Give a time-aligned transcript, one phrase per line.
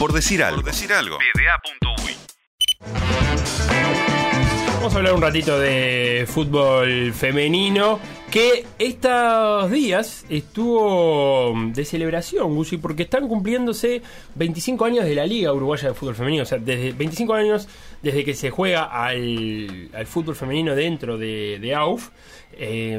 [0.00, 0.62] Por decir algo.
[0.62, 1.18] Por decir algo.
[4.76, 8.00] Vamos a hablar un ratito de fútbol femenino
[8.30, 14.00] que estos días estuvo de celebración, Gusi, porque están cumpliéndose
[14.36, 16.44] 25 años de la Liga Uruguaya de Fútbol Femenino.
[16.44, 17.68] O sea, desde 25 años
[18.02, 22.08] desde que se juega al, fútbol femenino dentro de, AUF.
[22.52, 22.98] Eh,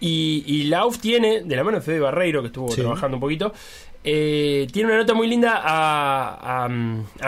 [0.00, 3.52] y, la AUF tiene, de la mano de Fede Barreiro, que estuvo trabajando un poquito,
[4.08, 6.68] eh, tiene una nota muy linda a,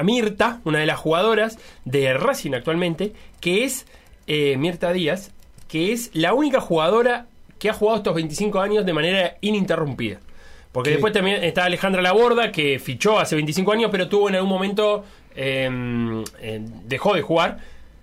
[0.05, 3.85] Mirta, una de las jugadoras de Racing actualmente, que es
[4.29, 5.33] eh, Mirta Díaz,
[5.67, 7.27] que es la única jugadora
[7.59, 10.21] que ha jugado estos 25 años de manera ininterrumpida.
[10.71, 14.51] Porque después también está Alejandra Laborda, que fichó hace 25 años, pero tuvo en algún
[14.51, 15.05] momento.
[15.35, 17.59] Em, eh, dejó de jugar.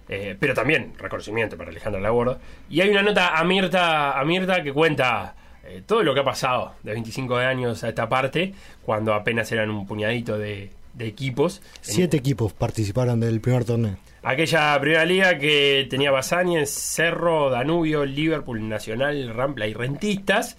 [0.08, 2.40] pero también reconocimiento para Alejandra Laborda.
[2.70, 5.34] Y hay una nota a Mirta, a Mirta que cuenta
[5.68, 9.70] eh, todo lo que ha pasado de 25 años a esta parte, cuando apenas eran
[9.72, 11.62] un puñadito de, equipos.
[11.82, 13.98] Siete equipos participaron del primer torneo.
[14.24, 20.56] Aquella primera liga que tenía Basáñez, Cerro, Danubio, Liverpool, Nacional, Rampla y Rentistas.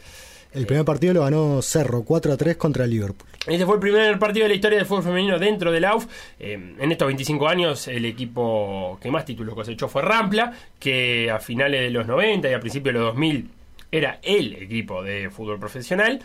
[0.52, 3.28] El primer partido lo ganó Cerro 4 a 3 contra Liverpool.
[3.46, 6.06] Este fue el primer partido de la historia del fútbol femenino dentro del AUF.
[6.38, 11.38] Eh, en estos 25 años, el equipo que más títulos cosechó fue Rampla, que a
[11.38, 13.50] finales de los 90 y a principios de los 2000
[13.90, 16.20] era el equipo de fútbol profesional.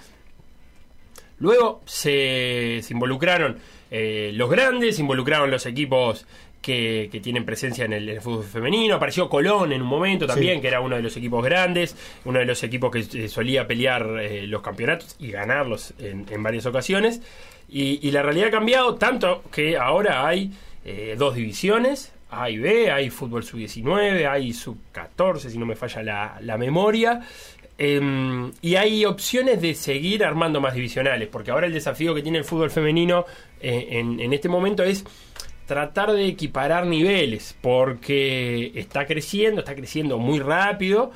[1.39, 3.57] Luego se, involucraron
[3.89, 6.27] eh, los grandes, se involucraron los equipos
[6.61, 8.95] que, tienen presencia en el, fútbol femenino.
[8.95, 11.95] Apareció Colón en un momento también, que era uno de los equipos grandes,
[12.25, 16.67] uno de los equipos que eh, solía pelear eh, los campeonatos y ganarlos en, varias
[16.67, 17.21] ocasiones.
[17.67, 20.51] Y, la realidad ha cambiado tanto que ahora hay
[21.15, 26.37] dos divisiones, A y B, hay fútbol sub-19, hay sub-14, si no me falla la,
[26.41, 27.21] la memoria.
[27.83, 32.37] Em, y hay opciones de seguir armando más divisionales, porque ahora el desafío que tiene
[32.37, 33.25] el fútbol femenino
[33.59, 35.03] eh, en, este momento es
[35.65, 41.11] tratar de equiparar niveles, porque está creciendo, está creciendo muy rápido,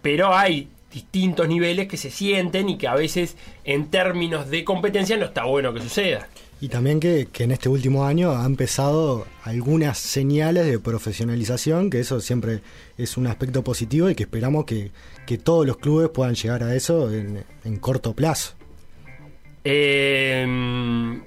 [0.00, 5.18] pero hay distintos niveles que se sienten y que a veces en términos de competencia
[5.18, 6.28] no está bueno que suceda.
[6.64, 12.22] Y también que, en este último año ha empezado algunas señales de profesionalización, que eso
[12.22, 12.60] siempre
[12.96, 14.90] es un aspecto positivo y que esperamos que,
[15.42, 18.54] todos los clubes puedan llegar a eso en, corto plazo.
[19.62, 20.46] Eh,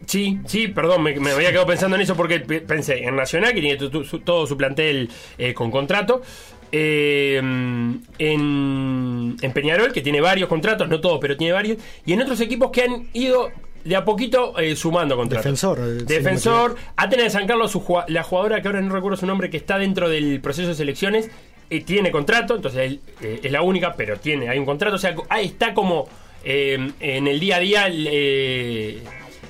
[0.07, 3.77] sí, sí, perdón, me, había quedado pensando en eso porque pensé en Nacional, que tiene
[3.77, 6.23] todo su plantel eh, con contrato.
[6.71, 11.77] Eh, en, en, Peñarol, que tiene varios contratos, no todos, pero tiene varios.
[12.07, 13.51] Y en otros equipos que han ido
[13.87, 15.45] de a poquito eh, sumando contratos.
[15.45, 15.79] Defensor.
[15.79, 16.75] Eh, Defensor.
[16.97, 17.77] Atenas de San Carlos,
[18.07, 21.29] la jugadora que ahora no recuerdo su nombre, que está dentro del proceso de selecciones,
[21.69, 24.95] eh, tiene contrato, entonces es la única, pero tiene, hay un contrato.
[24.95, 26.07] O sea, ahí está como
[26.43, 27.89] en el día a día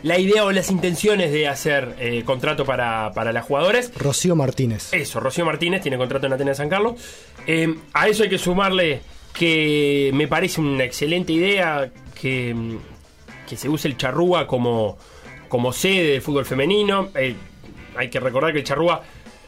[0.04, 3.92] la idea o las intenciones de hacer contrato para, para las jugadoras.
[3.98, 4.94] Rocío Martínez.
[4.94, 6.94] Eso, Rocío Martínez tiene contrato en Atenas de San Carlos.
[7.94, 9.02] a eso hay que sumarle
[9.34, 12.56] que me parece una excelente idea que
[13.48, 14.98] que se use el charrúa como,
[15.50, 17.10] como sede del fútbol femenino.
[17.16, 17.36] Eh,
[17.96, 19.02] hay que recordar que el charrúa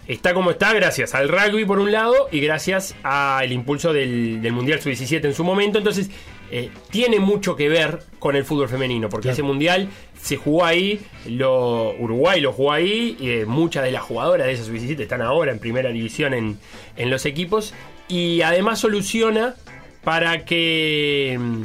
[0.07, 4.81] está como está gracias al rugby por un lado y gracias al impulso del, Mundial
[4.81, 5.77] Sub-17 en su momento.
[5.77, 6.09] Entonces,
[6.49, 9.87] eh, tiene mucho que ver con el fútbol femenino, porque ese Mundial
[10.19, 14.53] se jugó ahí, lo, Uruguay lo jugó ahí, y, eh, muchas de las jugadoras de
[14.53, 16.57] esa Sub-17 están ahora en primera división en,
[16.97, 17.75] en los equipos,
[18.07, 19.55] y además soluciona
[20.03, 21.37] para que...
[21.39, 21.63] Mm,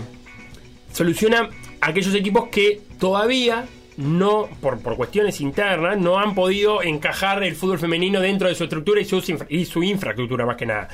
[0.93, 1.49] soluciona
[1.89, 7.79] aquellos equipos que todavía no, por, por, cuestiones internas, no han podido encajar el fútbol
[7.79, 10.89] femenino dentro de su estructura y su, y su infraestructura más que nada.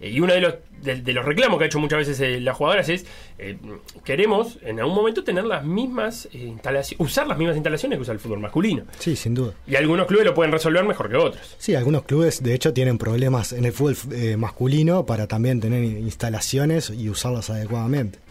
[0.00, 2.56] Eh, y uno de los, de, los reclamos que ha hecho muchas veces eh, las
[2.56, 3.06] jugadoras es,
[3.38, 3.56] eh,
[4.04, 8.20] queremos en algún momento tener las mismas instalaciones, usar las mismas instalaciones que usa el
[8.20, 8.84] fútbol masculino.
[8.98, 9.52] Sí, sin duda.
[9.66, 11.56] Y algunos clubes lo pueden resolver mejor que otros.
[11.58, 13.96] Sí, algunos clubes de hecho tienen problemas en el fútbol
[14.38, 18.25] masculino para también tener instalaciones y usarlas adecuadamente.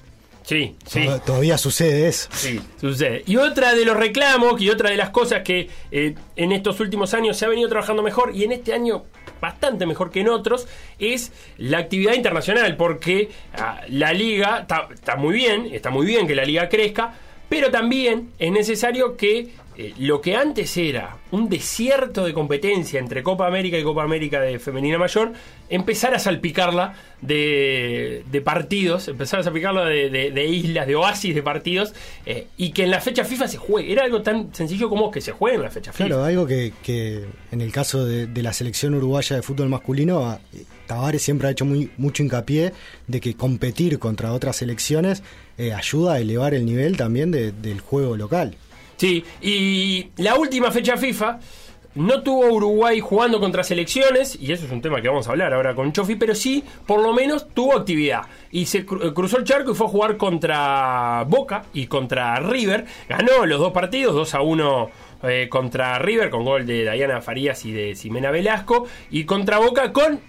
[0.46, 1.08] Sí, sí.
[1.26, 2.30] Todavía sucede eso.
[2.32, 3.24] Sí, sucede.
[3.26, 7.16] Y otra de los reclamos y otra de las cosas que eh, en estos últimos
[7.16, 9.06] años se ha venido trabajando mejor y en este año
[9.42, 10.68] bastante mejor que en otros
[11.00, 16.36] es la actividad internacional, porque ah, la liga está muy bien, está muy bien que
[16.36, 17.14] la liga crezca,
[17.50, 23.24] pero también es necesario que eh, lo que antes era un desierto de competencia entre
[23.24, 25.34] Copa América y Copa América de Femenina Mayor,
[25.70, 31.94] empezar a salpicarla de, partidos, empezar a salpicarla de, islas, de oasis de partidos,
[32.26, 33.92] eh, y que en la fecha FIFA se juegue.
[33.92, 36.06] Era algo tan sencillo como que se juegue en la fecha FIFA.
[36.06, 40.40] Claro, algo que, en el caso de, la selección uruguaya de fútbol masculino,
[40.86, 42.74] Tavares siempre ha hecho muy, mucho hincapié
[43.08, 45.24] de que competir contra otras selecciones
[45.58, 48.56] eh, ayuda a elevar el nivel también del juego local.
[48.98, 51.40] Sí, y la última fecha FIFA
[51.96, 55.54] no tuvo Uruguay jugando contra selecciones, y eso es un tema que vamos a hablar
[55.54, 58.24] ahora con Chofi, pero sí, por lo menos, tuvo actividad.
[58.52, 62.86] Y se cru- cruzó el charco y fue a jugar contra Boca y contra River.
[63.08, 64.90] Ganó los dos partidos, 2 a 1
[65.24, 69.94] eh, contra River, con gol de Dayana Farías y de Ximena Velasco, y contra Boca
[69.94, 70.20] con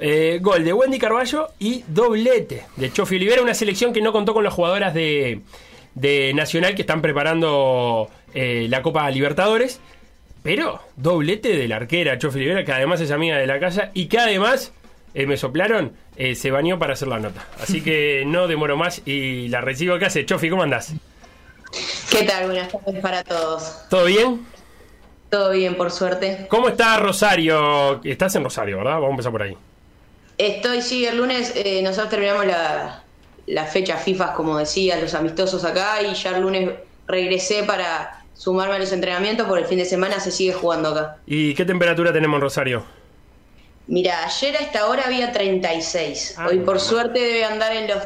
[0.00, 4.34] eh, gol de Wendy Carballo y doblete de Chofi Olivera, una selección que no contó
[4.34, 5.40] con las jugadoras de,
[5.98, 9.80] de Nacional que están preparando eh, la Copa Libertadores.
[10.42, 14.06] Pero doblete de la arquera Chofi Olivera, que además es amiga de la casa y
[14.06, 14.72] que además,
[15.12, 17.44] eh, me soplaron, eh, se bañó para hacer la nota.
[17.60, 19.98] Así que no demoro más y la recibo.
[19.98, 20.24] ¿Qué hace?
[20.24, 20.94] Chofi, ¿cómo andás?
[22.10, 22.46] ¿Qué tal?
[22.46, 23.88] Buenas tardes para todos.
[23.90, 24.46] ¿Todo bien?
[25.28, 26.46] Todo bien, por suerte.
[26.48, 28.02] ¿Cómo está Rosario?
[28.02, 28.94] Estás en Rosario, ¿verdad?
[28.94, 29.56] Vamos a empezar por ahí.
[30.38, 33.02] Estoy, sí, el lunes eh, nosotros terminamos la,
[33.48, 36.70] la fecha FIFA, como decía, los amistosos acá, y ya el lunes
[37.06, 41.16] regresé para sumarme a los entrenamientos, por el fin de semana se sigue jugando acá.
[41.26, 42.84] ¿Y qué temperatura tenemos en Rosario?
[43.88, 46.34] Mira, ayer a esta hora había 36.
[46.36, 48.02] Ah, Hoy por suerte debe andar en los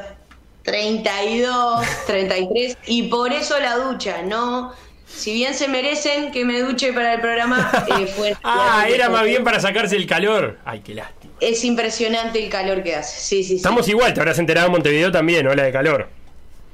[0.62, 4.72] 32, 33, y por eso la ducha, ¿no?
[5.06, 8.36] Si bien se merecen que me duche para el programa, eh, fue...
[8.44, 10.58] Ah, era más bien para sacarse el calor.
[10.64, 11.21] Ay, qué lástima.
[11.42, 13.20] Es impresionante el calor que hace.
[13.20, 13.54] Sí, sí, sí.
[13.56, 16.08] Estamos igual, te habrás enterado en Montevideo también, ola de calor.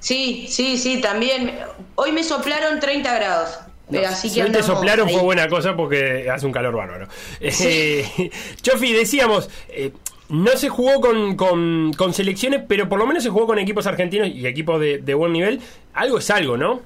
[0.00, 1.58] Sí, sí, sí, también.
[1.94, 3.58] Hoy me soplaron 30 grados.
[3.88, 5.14] No, así si que hoy te soplaron ahí.
[5.14, 7.08] fue buena cosa porque hace un calor bárbaro.
[7.40, 8.30] Eh,
[8.62, 9.92] Chofi, decíamos, eh,
[10.28, 13.86] no se jugó con, con- con selecciones, pero por lo menos se jugó con equipos
[13.86, 15.60] argentinos y equipos de, de buen nivel.
[15.94, 16.82] Algo es algo, ¿no?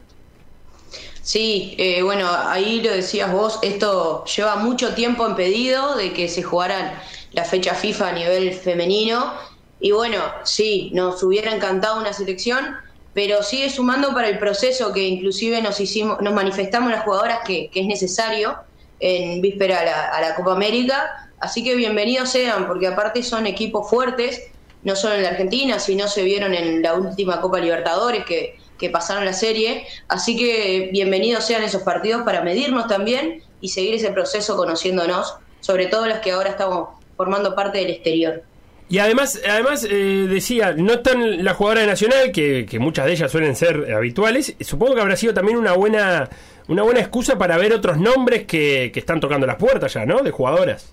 [1.23, 6.29] Sí, eh, bueno, ahí lo decías vos, esto lleva mucho tiempo en pedido de que
[6.29, 6.93] se jugaran
[7.33, 9.33] la fecha FIFA a nivel femenino.
[9.81, 12.77] Y bueno, sí, nos hubiera encantado una selección,
[13.15, 17.69] pero sigue sumando para el proceso que inclusive nos hicimos, nos manifestamos las jugadoras que,
[17.71, 18.57] que es necesario
[19.01, 21.31] en víspera a la, a la Copa América.
[21.41, 24.41] Así que bienvenidos sean, porque aparte son equipos fuertes,
[24.85, 28.91] no solo en la Argentina, sino se vieron en la última Copa Libertadores que, que
[28.91, 29.87] pasaron la serie.
[30.09, 35.87] Así que bienvenidos sean esos partidos para medirnos también y seguir ese proceso conociéndonos, sobre
[35.87, 38.43] todo las que ahora estamos formando parte del exterior.
[38.89, 43.13] Y además, además eh, decía, no están las jugadoras de Nacional, que, que muchas de
[43.13, 44.57] ellas suelen ser habituales.
[44.61, 46.29] Supongo que habrá sido también una buena,
[46.67, 50.19] una buena excusa para ver otros nombres que, que están tocando las puertas ya, ¿no?
[50.19, 50.93] De jugadoras.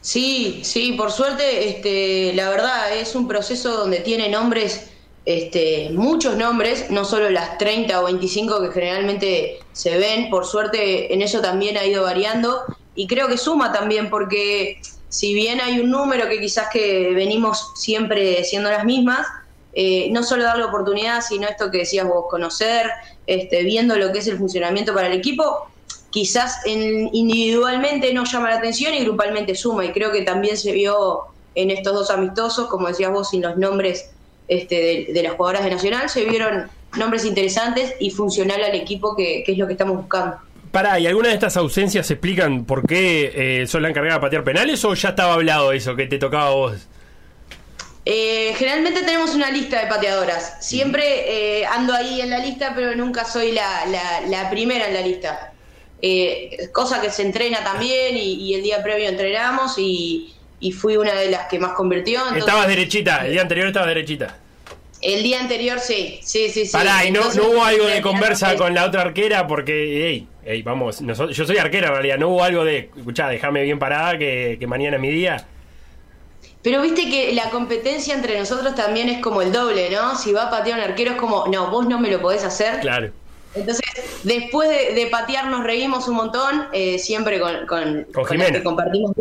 [0.00, 4.90] Sí, sí, por suerte, este, la verdad es un proceso donde tiene nombres,
[5.26, 11.12] este, muchos nombres, no solo las 30 o 25 que generalmente se ven, por suerte
[11.12, 12.64] en eso también ha ido variando
[12.94, 14.80] y creo que suma también porque
[15.10, 19.26] si bien hay un número que quizás que venimos siempre siendo las mismas,
[19.72, 22.90] eh, no solo darle oportunidad, sino esto que decías vos, conocer,
[23.26, 25.44] este, viendo lo que es el funcionamiento para el equipo,
[26.10, 29.84] quizás en- individualmente no llama la atención y grupalmente suma.
[29.84, 31.20] Y creo que también se vio
[31.54, 34.04] en estos dos amistosos, como decías vos, sin los nombres
[34.48, 39.14] este, de, de las jugadoras de Nacional, se vieron nombres interesantes y funcional al equipo,
[39.16, 40.36] que, que es lo que estamos buscando.
[40.72, 44.44] Pará, ¿y alguna de estas ausencias explican por qué eh, son la encargada de patear
[44.44, 46.86] penales o ya estaba hablado eso, que te tocaba a vos?
[48.04, 50.56] Eh, generalmente tenemos una lista de pateadoras.
[50.64, 54.94] Siempre eh, ando ahí en la lista, pero nunca soy la, la- la primera en
[54.94, 55.52] la lista.
[56.02, 60.96] Eh, cosa que se entrena también y, y el día previo entrenamos y, y fui
[60.96, 62.20] una de las que más convirtió.
[62.20, 64.36] entonces- Estabas derechita, el día anterior estabas derechita.
[65.02, 66.64] El día anterior sí, sí, sí.
[66.66, 66.72] sí.
[66.72, 70.26] Pará, y no, Entonces, no hubo algo de conversa con la otra arquera porque, hey,
[70.44, 73.78] hey, vamos, nosotros- yo soy arquera en realidad, no hubo algo de, escuchá, déjame bien
[73.78, 75.46] parada que, que mañana es mi día.
[76.62, 80.14] Pero viste que la competencia entre nosotros también es como el doble, ¿no?
[80.16, 82.80] Si va a patear un arquero es como, no, vos no me lo podés hacer.
[82.80, 83.10] Claro.
[83.54, 83.82] Entonces,
[84.22, 89.12] después de, de patear nos reímos un montón, eh, siempre con, con, que compartimos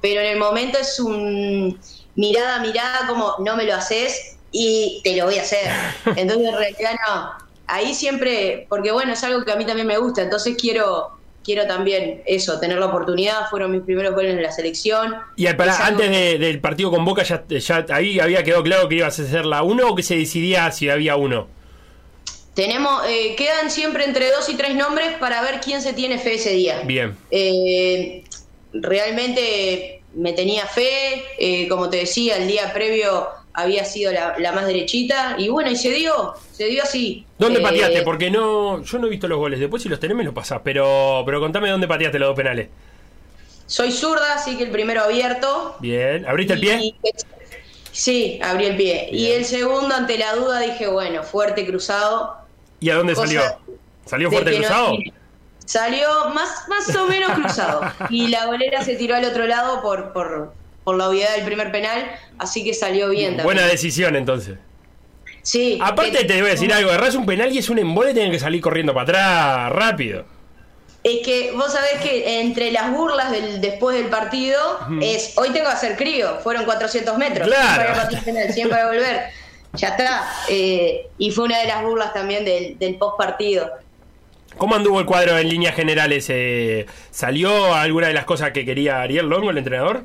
[0.00, 1.78] pero en el momento es un
[2.16, 5.70] mirada, mirada, como no me lo haces y te lo voy a hacer.
[6.16, 7.51] Entonces, en realidad no.
[7.66, 11.66] Ahí siempre, porque bueno, es algo que a mí también me gusta, entonces quiero quiero
[11.66, 15.16] también eso, tener la oportunidad, fueron mis primeros goles en la selección.
[15.34, 19.18] Y antes de- del partido con Boca, ya, ya ahí había quedado claro que ibas
[19.18, 21.48] a hacer la 1 o que se decidía si había uno.
[22.54, 26.34] Tenemos, eh, quedan siempre entre dos y tres nombres para ver quién se tiene fe
[26.34, 26.82] ese día.
[26.84, 27.16] Bien.
[27.32, 28.22] Eh,
[28.72, 34.52] realmente me tenía fe, eh, como te decía, el día previo había sido la, la
[34.52, 37.26] más derechita y bueno, y se dio, se dio así.
[37.38, 38.02] ¿Dónde Eh, pateaste?
[38.02, 39.60] Porque no, yo no he visto los goles.
[39.60, 40.60] Después si los tenés me los pasás.
[40.64, 42.68] Pero, pero contame dónde pateaste los dos penales.
[43.66, 45.76] Soy zurda, así que el primero abierto.
[45.80, 46.26] Bien.
[46.26, 46.78] ¿Abriste el pie?
[46.82, 46.94] Y-
[47.90, 49.08] sí, abrí el pie.
[49.12, 52.36] Y el segundo, ante la duda, dije, bueno, fuerte cruzado.
[52.80, 53.42] ¿Y a dónde salió?
[54.06, 54.96] ¿Salió fuerte cruzado?
[55.64, 57.80] Salió más, más o menos cruzado.
[58.10, 60.52] Y la golera se tiró al otro lado por, por,
[60.84, 63.44] por la obviedad del primer penal, así que salió bien también.
[63.44, 64.58] Buena decisión entonces.
[65.42, 65.78] Sí.
[65.82, 68.38] Aparte te voy a decir algo, agarras un penal y es un embole, tienen que
[68.38, 70.24] salir corriendo para atrás rápido.
[71.02, 74.60] Es que vos sabés que entre las burlas del después del partido
[75.00, 78.08] es hoy tengo que hacer crío, fueron 400 metros, claro.
[78.52, 79.22] siempre para volver,
[79.72, 80.32] ya está.
[80.48, 83.68] Eh, y fue una de las burlas también del, del post partido.
[84.56, 86.26] ¿Cómo anduvo el cuadro en líneas generales?
[86.28, 90.04] Eh, ¿Salió alguna de las cosas que quería Ariel Longo, el entrenador?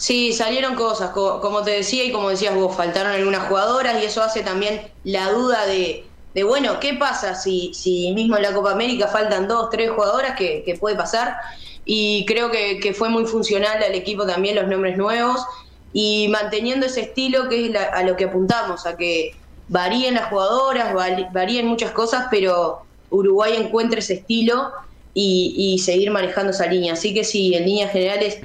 [0.00, 4.22] Sí, salieron cosas, como te decía y como decías vos, faltaron algunas jugadoras y eso
[4.22, 8.72] hace también la duda de, de bueno, ¿qué pasa si, si mismo en la Copa
[8.72, 11.36] América faltan dos, tres jugadoras que, puede pasar?
[11.84, 15.44] Y creo que, fue muy funcional al equipo también los nombres nuevos
[15.92, 19.36] y manteniendo ese estilo que es a lo que apuntamos, a que
[19.68, 20.94] varíen las jugadoras,
[21.30, 24.70] varíen muchas cosas, pero Uruguay encuentre ese estilo
[25.12, 26.94] y, y seguir manejando esa línea.
[26.94, 28.40] Así que sí, en líneas generales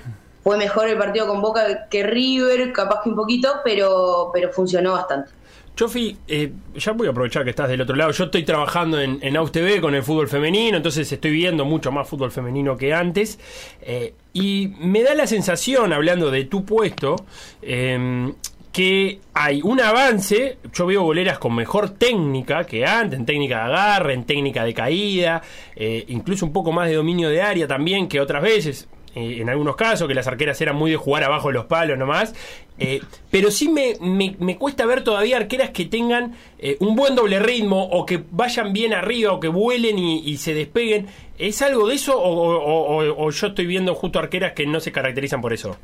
[0.46, 4.92] fue mejor el partido con Boca que River, capaz que un poquito, pero, pero funcionó
[4.92, 5.32] bastante.
[5.76, 8.12] Chofi, eh, ya voy a aprovechar que estás del otro lado.
[8.12, 12.08] Yo estoy trabajando en, en AUSTV con el fútbol femenino, entonces estoy viendo mucho más
[12.08, 13.40] fútbol femenino que antes.
[13.82, 17.16] Eh, y me da la sensación, hablando de tu puesto,
[17.64, 18.32] em,
[18.72, 20.60] que hay un avance.
[20.72, 24.76] Yo veo boleras con mejor técnica que antes, en técnica de agarre, en técnica de
[24.76, 25.42] caída,
[25.76, 28.88] eh, incluso un poco más de dominio de área también que otras veces.
[29.16, 31.98] Eh, en algunos casos, que las arqueras eran muy de jugar abajo de los palos
[31.98, 32.34] nomás.
[32.78, 37.40] Eh, pero sí me, me, cuesta ver todavía arqueras que tengan eh, un buen doble
[37.40, 41.08] ritmo o que vayan bien arriba o que vuelen y, se despeguen.
[41.38, 45.54] ¿Es algo de eso o, yo estoy viendo justo arqueras que no se caracterizan por
[45.54, 45.78] eso?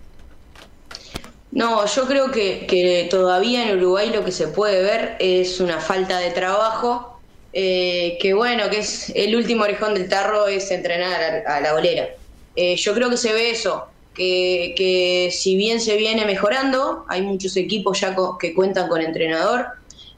[1.52, 6.20] No, yo creo que, todavía en Uruguay lo que se puede ver es una falta
[6.20, 7.22] de trabajo.
[7.54, 12.10] que bueno, que es el último orejón del tarro es entrenar a la bolera.
[12.56, 17.56] Eh, yo creo que se ve eso, que, si bien se viene mejorando, hay muchos
[17.58, 19.68] equipos ya que cuentan con entrenador.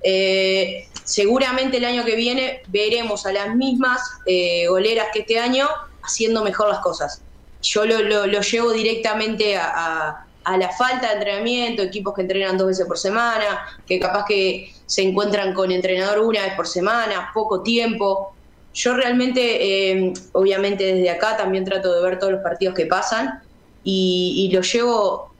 [0.03, 5.67] Eh, seguramente el año que viene veremos a las mismas eh, goleras que este año
[6.01, 7.21] haciendo mejor las cosas.
[7.61, 12.97] Yo lo, llevo directamente a, la falta de entrenamiento, equipos que entrenan dos veces por
[12.97, 18.35] semana, que capaz que se encuentran con entrenador una vez por semana, poco tiempo.
[18.73, 23.41] Yo realmente, eh, obviamente desde acá también trato de ver todos los partidos que pasan
[23.83, 25.31] y, lo llevo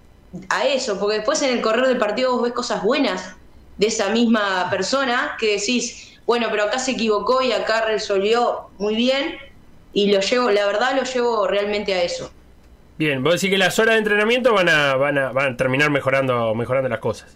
[0.50, 3.36] a eso, porque después en el correr del partido vos ves cosas buenas
[3.78, 8.96] de esa misma persona que decís, bueno, pero acá se equivocó y acá resolvió muy
[8.96, 9.36] bien
[9.94, 12.32] y lo llevo, la verdad lo llevo realmente a eso.
[12.98, 15.90] Bien, vos decís que las horas de entrenamiento van a, van a, van a terminar
[15.90, 17.36] mejorando, mejorando las cosas.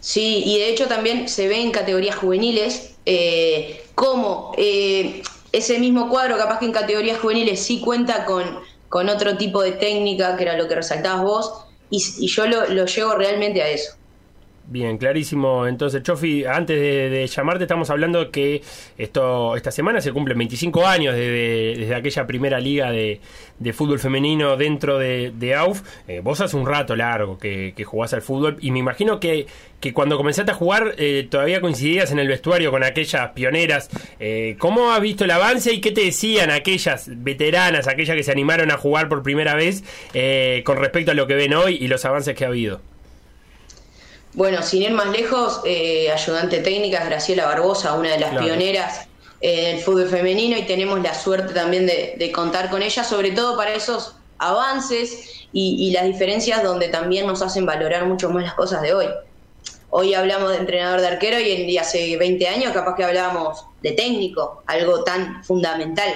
[0.00, 6.08] Sí, y de hecho también se ve en categorías juveniles eh, cómo eh, ese mismo
[6.08, 8.44] cuadro, capaz que en categorías juveniles sí cuenta con,
[8.88, 11.52] con otro tipo de técnica, que era lo que resaltabas vos,
[11.90, 13.92] y, yo lo, lo llevo realmente a eso.
[14.70, 15.66] Bien, clarísimo.
[15.66, 18.62] Entonces, Chofi, antes de, llamarte, estamos hablando que
[18.98, 23.18] esto esta semana se cumplen 25 años desde, aquella primera liga de,
[23.72, 25.82] fútbol femenino dentro de, AUF.
[26.06, 29.48] Eh, vos hace un rato largo que, jugás al fútbol y me imagino que,
[29.80, 33.90] que cuando comenzaste a jugar eh, todavía coincidías en el vestuario con aquellas pioneras.
[34.20, 38.30] Eh, ¿Cómo has visto el avance y qué te decían aquellas veteranas, aquellas que se
[38.30, 39.82] animaron a jugar por primera vez
[40.62, 42.80] con respecto a lo que ven hoy y los avances que ha habido?
[44.32, 49.08] Bueno, sin ir más lejos, eh, ayudante técnica es Graciela Barbosa, una de las pioneras
[49.40, 53.56] eh, del fútbol femenino y tenemos la suerte también de, contar con ella, sobre todo
[53.56, 58.82] para esos avances y, las diferencias donde también nos hacen valorar mucho más las cosas
[58.82, 59.06] de hoy.
[59.90, 64.62] Hoy hablamos de entrenador de arquero y, hace 20 años capaz que hablábamos de técnico,
[64.66, 66.08] algo tan fundamental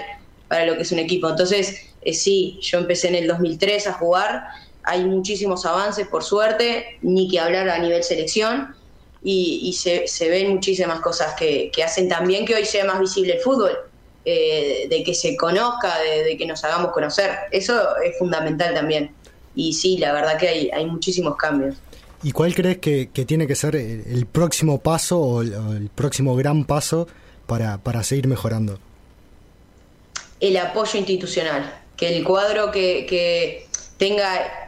[0.47, 1.29] para lo que es un equipo.
[1.29, 4.45] Entonces, eh, sí, yo empecé en el 2003 a jugar
[4.85, 8.75] hay muchísimos avances, por suerte, ni que hablar a nivel selección,
[9.27, 13.73] y, se, ven muchísimas cosas que, hacen también que hoy sea más visible el fútbol,
[14.27, 17.31] eh, de que se conozca, de, que nos hagamos conocer.
[17.51, 19.13] Eso es fundamental también.
[19.55, 21.77] Y sí, la verdad que hay, hay muchísimos cambios.
[22.23, 27.09] ¿Y cuál crees que, tiene que ser el, próximo paso o el, próximo gran paso
[27.47, 28.79] para, para seguir mejorando?
[30.41, 34.64] El apoyo institucional, que el cuadro que, que tenga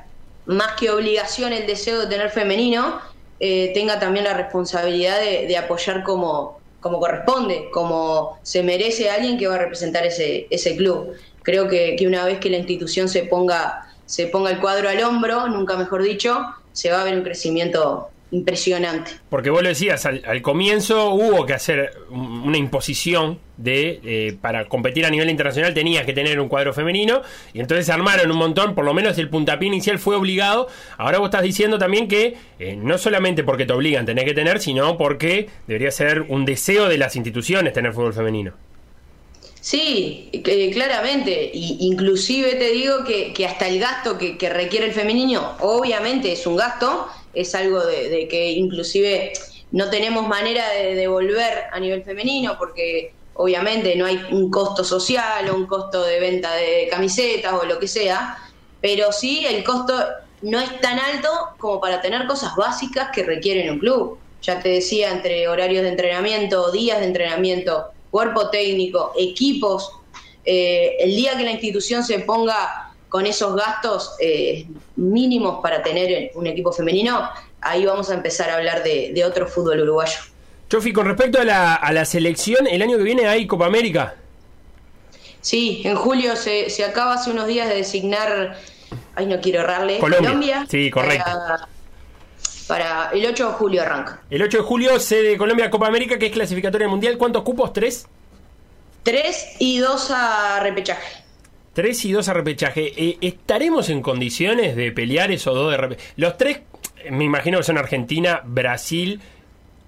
[0.46, 3.00] más que obligación el deseo de tener femenino,
[3.38, 9.56] eh, tenga también la responsabilidad de, apoyar como, corresponde, como se merece alguien que va
[9.56, 11.12] a representar ese, ese club.
[11.42, 15.48] Creo que, una vez que la institución se ponga, se ponga el cuadro al hombro,
[15.48, 16.40] nunca mejor dicho,
[16.72, 19.12] se va a ver un crecimiento impresionante.
[19.28, 25.06] Porque vos lo decías, al, comienzo hubo que hacer una imposición de eh, para competir
[25.06, 27.22] a nivel internacional tenías que tener un cuadro femenino
[27.54, 30.68] y entonces se armaron un montón, por lo menos el puntapié inicial fue obligado.
[30.98, 34.60] Ahora vos estás diciendo también que eh, no solamente porque te obligan tener que tener,
[34.60, 38.52] sino porque debería ser un deseo de las instituciones tener fútbol femenino.
[39.66, 40.30] Sí,
[40.72, 41.50] claramente.
[41.52, 46.46] Y, inclusive te digo que, hasta el gasto que, que requiere el femenino, obviamente es
[46.46, 49.32] un gasto, es algo de, que inclusive
[49.70, 55.48] no tenemos manera de devolver a nivel femenino porque obviamente no hay un costo social
[55.50, 58.38] o un costo de venta de camisetas o lo que sea,
[58.80, 59.94] pero sí el costo
[60.42, 61.28] no es tan alto
[61.58, 64.18] como para tener cosas básicas que requieren un club.
[64.42, 69.90] Ya te decía, entre horarios de entrenamiento, días de entrenamiento, cuerpo técnico, equipos,
[70.44, 74.66] eh, el día que la institución se ponga con esos gastos eh,
[74.96, 77.28] mínimos para tener un equipo femenino,
[77.60, 80.18] ahí vamos a empezar a hablar de, otro fútbol uruguayo.
[80.68, 84.16] Chofi, con respecto a la, a la selección, el año que viene hay Copa América.
[85.40, 88.58] Sí, en julio se, se acaba hace unos días de designar,
[89.14, 90.66] ay no quiero errarle, Colombia.
[90.68, 91.30] sí, correcto.
[92.66, 94.22] Para, el 8 de julio arranca.
[94.28, 97.16] El 8 de julio sede Colombia Copa América, que es clasificatoria mundial.
[97.16, 97.72] ¿Cuántos cupos?
[97.72, 98.06] ¿Tres?
[99.04, 101.25] Tres y dos a repechaje.
[101.76, 102.90] 3 y 2 a repechaje.
[102.96, 106.08] Eh, ¿Estaremos en condiciones de pelear esos dos de repechaje?
[106.16, 106.60] Los tres,
[107.10, 109.20] me imagino que son Argentina, Brasil,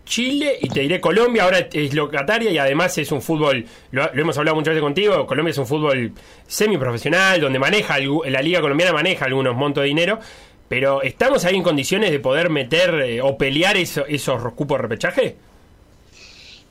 [0.05, 1.45] Chile y te diré Colombia.
[1.45, 5.53] Ahora es locataria y además es un fútbol, lo, hemos hablado muchas veces contigo, Colombia
[5.53, 6.13] es un fútbol
[6.47, 10.19] semiprofesional donde maneja, la liga colombiana maneja algunos montos de dinero.
[10.69, 14.05] Pero ¿estamos ahí en condiciones de poder meter eh, o pelear esos
[14.55, 15.37] cupos de repechaje?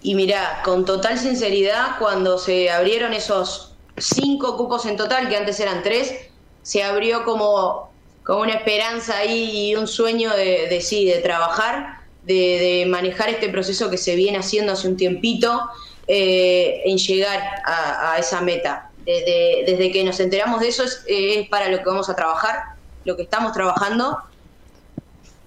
[0.04, 5.60] Y mira, con total sinceridad, cuando se abrieron esos cinco cupos en total, que antes
[5.60, 6.14] eran tres,
[6.62, 7.92] se abrió como,
[8.24, 13.90] como una esperanza ahí y un sueño de, sí, de trabajar, de, manejar este proceso
[13.90, 15.62] que se viene haciendo hace un tiempito
[16.08, 18.92] eh, en llegar a, esa meta.
[19.06, 22.62] Desde, desde, que nos enteramos de eso es, es, para lo que vamos a trabajar,
[23.06, 24.18] lo que estamos trabajando.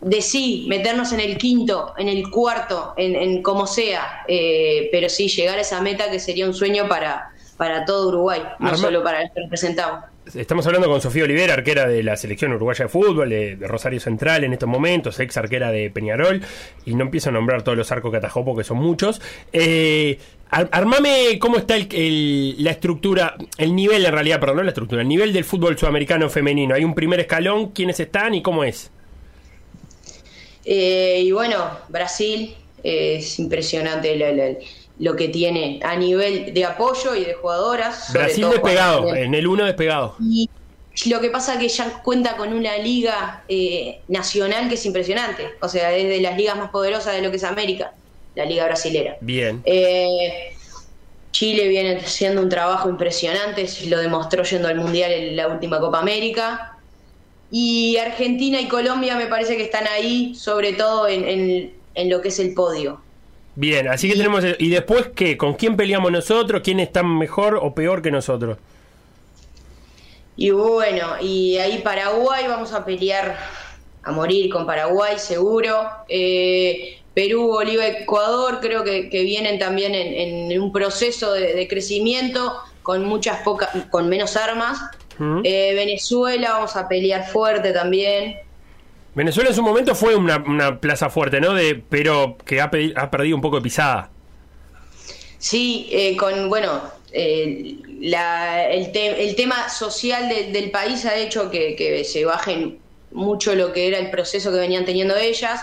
[0.01, 5.11] De sí, meternos en el quinto, en el cuarto, en, en como sea, eh, pero
[5.11, 7.31] sí, llegar a esa meta que sería un sueño para,
[7.61, 10.07] para todo Uruguay, no solo para el que representamos.
[10.35, 14.45] Estamos hablando con Sofía Olivera, arquera de la selección uruguaya de fútbol, de, Rosario Central
[14.45, 16.41] en estos momentos, ex arquera de Peñarol,
[16.87, 19.21] y no empiezo a nombrar todos los arcos que atajó porque son muchos.
[19.53, 20.19] Eh,
[20.49, 25.31] armame cómo está la estructura, el nivel en realidad, perdón, no la estructura, el nivel
[25.35, 26.75] del fútbol sudamericano femenino.
[26.75, 28.91] Hay un primer escalón, ¿quiénes están y cómo es?
[30.65, 34.59] Eh, y bueno, Brasil, es impresionante el, el
[35.01, 38.13] lo que tiene a nivel de apoyo y de jugadoras.
[38.13, 40.15] Brasil despegado, en el 1 despegado.
[40.21, 40.49] Y
[41.07, 45.49] lo que pasa es que ya cuenta con una liga eh, nacional que es impresionante.
[45.63, 47.95] O sea, es de las ligas más poderosas de lo que es América,
[48.35, 49.17] la liga brasilera.
[49.23, 49.63] Bien.
[49.65, 50.53] Eh,
[51.33, 56.01] Chile viene haciendo un trabajo impresionante, lo demostró yendo al Mundial en la última Copa
[56.01, 56.77] América.
[57.51, 62.39] Y Argentina y Colombia me parece que están ahí, sobre todo en lo que es
[62.39, 63.01] el podio.
[63.55, 64.45] Bien, así que tenemos.
[64.59, 65.37] ¿Y después qué?
[65.37, 66.63] ¿Con quién peleamos nosotros?
[66.63, 68.59] ¿Quién está mejor o peor que nosotros?
[70.37, 73.37] Y bueno, y ahí Paraguay vamos a pelear
[74.03, 75.89] a morir con Paraguay, seguro.
[76.09, 83.43] Eh, Perú, Bolivia, Ecuador, creo que, vienen también en, un proceso de, crecimiento con muchas
[83.43, 84.79] pocas, con menos armas.
[85.45, 88.37] Eh, Venezuela vamos a pelear fuerte también.
[89.21, 91.53] Venezuela en su momento fue una, plaza fuerte, ¿no?
[91.53, 94.11] De, pero que ha, perdido un poco de pisada.
[95.37, 96.81] Sí, eh, con, bueno,
[97.13, 102.79] eh, el, tema social del país ha hecho que, se bajen
[103.11, 105.61] mucho lo que era el proceso que venían teniendo ellas.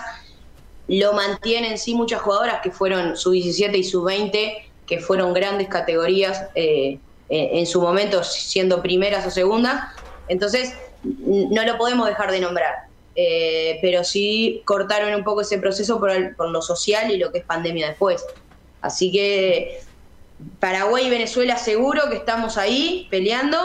[0.88, 5.68] Lo mantienen sí muchas jugadoras que fueron su 17 y su 20, que fueron grandes
[5.68, 9.96] categorías eh, en su momento siendo primeras o segundas.
[10.28, 12.87] Entonces, no lo podemos dejar de nombrar.
[13.20, 16.12] Eh, pero sí cortaron un poco ese proceso por,
[16.52, 18.24] lo social y lo que es pandemia después.
[18.80, 19.80] Así que
[20.60, 23.58] Paraguay y Venezuela seguro que estamos ahí peleando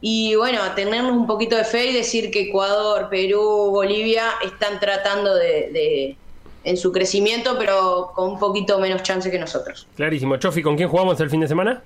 [0.00, 4.80] y bueno, a tenernos un poquito de fe y decir que Ecuador, Perú, Bolivia están
[4.80, 6.16] tratando de,
[6.64, 9.86] en su crecimiento, pero con un poquito menos chance que nosotros.
[9.94, 10.38] Clarísimo.
[10.38, 11.84] Chofi, ¿con quién jugamos el fin de semana?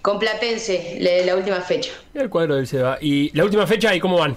[0.00, 1.92] Con Platense, la, última fecha.
[2.14, 2.96] El cuadro del Seba.
[3.02, 4.34] ¿Y la última fecha y cómo van?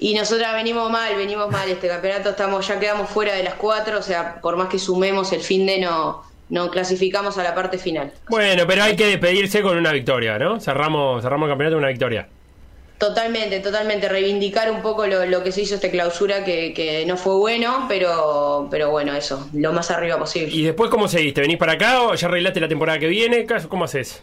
[0.00, 3.98] Y nosotras venimos mal, venimos mal este campeonato, estamos ya quedamos fuera de las cuatro,
[3.98, 7.76] o sea, por más que sumemos el fin de no, no clasificamos a la parte
[7.76, 8.10] final.
[8.30, 10.58] Bueno, pero hay que despedirse con una victoria, ¿no?
[10.58, 12.28] Cerramos, cerramos el campeonato con una victoria.
[12.96, 14.08] Totalmente, totalmente.
[14.08, 18.90] Reivindicar un poco lo, que se hizo esta clausura, que, no fue bueno, pero, pero
[18.90, 20.54] bueno, eso, lo más arriba posible.
[20.54, 21.42] ¿Y después cómo seguiste?
[21.42, 23.46] ¿Venís para acá o ya arreglaste la temporada que viene?
[23.68, 24.22] ¿Cómo haces?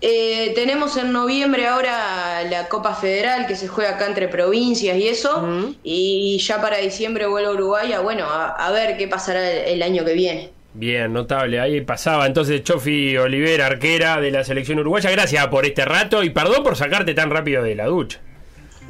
[0.00, 5.08] Eh, tenemos en noviembre ahora la Copa Federal que se juega acá entre provincias y
[5.08, 9.82] eso, y ya para diciembre vuelvo a Uruguay a, bueno, a, ver qué pasará el
[9.82, 10.50] año que viene.
[10.74, 11.58] Bien, notable.
[11.58, 15.10] Ahí pasaba entonces Chofi Olivera, arquera de la selección uruguaya.
[15.10, 18.20] Gracias por este rato y perdón por sacarte tan rápido de la ducha.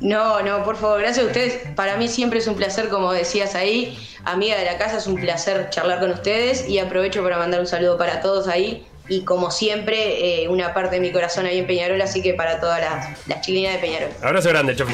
[0.01, 1.61] No, no, por favor, gracias a ustedes.
[1.75, 5.16] Para mí siempre es un placer, como decías ahí, amiga de la casa, es un
[5.16, 9.51] placer charlar con ustedes y aprovecho para mandar un saludo para todos ahí y como
[9.51, 13.27] siempre, eh, una parte de mi corazón ahí en Peñarol, así que para todas las,
[13.27, 14.11] las chiquilinas de Peñarol.
[14.23, 14.92] Abrazo grande, Chofi.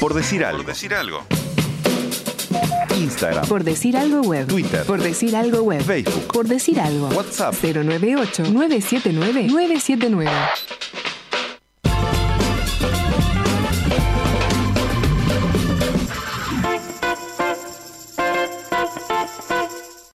[0.00, 0.58] Por decir algo.
[0.58, 1.24] Por decir algo.
[2.96, 3.46] Instagram.
[3.46, 4.46] Por decir algo web.
[4.46, 4.84] Twitter.
[4.84, 5.82] Por decir algo web.
[5.82, 6.26] Facebook.
[6.32, 7.08] Por decir algo.
[7.08, 7.54] WhatsApp.
[7.62, 10.30] 098 979 979.